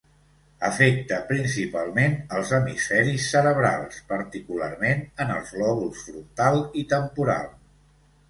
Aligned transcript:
Afecta 0.67 1.17
principalment 1.31 2.15
als 2.37 2.53
hemisferis 2.57 3.27
cerebrals, 3.35 3.99
particularment 4.13 5.05
en 5.25 5.33
els 5.37 5.51
lòbuls 5.63 6.01
frontal 6.07 6.59
i 6.83 6.87
temporal. 6.95 7.47